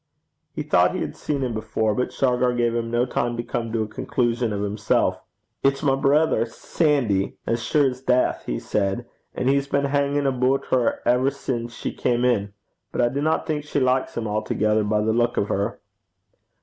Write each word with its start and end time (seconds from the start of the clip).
He 0.55 0.63
thought 0.63 0.95
he 0.95 1.01
had 1.01 1.15
seen 1.15 1.41
him 1.43 1.53
before, 1.53 1.93
but 1.93 2.11
Shargar 2.11 2.53
gave 2.55 2.73
him 2.73 2.89
no 2.89 3.05
time 3.05 3.37
to 3.37 3.43
come 3.43 3.71
to 3.71 3.83
a 3.83 3.87
conclusion 3.87 4.51
of 4.51 4.63
himself. 4.63 5.21
'It's 5.63 5.83
my 5.83 5.93
brither 5.95 6.43
Sandy, 6.47 7.35
as 7.45 7.61
sure 7.61 7.87
's 7.93 8.01
deith!' 8.01 8.41
he 8.47 8.57
said; 8.57 9.05
'and 9.35 9.47
he's 9.47 9.67
been 9.67 9.85
hingin' 9.85 10.25
aboot 10.25 10.65
her 10.71 11.03
ever 11.05 11.29
sin' 11.29 11.67
she 11.67 11.91
cam 11.91 12.25
in. 12.25 12.51
But 12.91 13.01
I 13.01 13.09
dinna 13.09 13.43
think 13.45 13.63
she 13.63 13.79
likes 13.79 14.17
him 14.17 14.25
a'thegither 14.25 14.83
by 14.89 15.01
the 15.01 15.13
leuk 15.13 15.37
o' 15.37 15.45
her.' 15.45 15.79